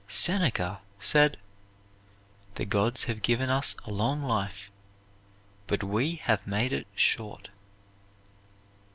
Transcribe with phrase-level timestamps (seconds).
[0.07, 1.37] Seneca said,
[2.55, 4.71] "The gods have given us a long life,
[5.67, 7.49] but we have made it short."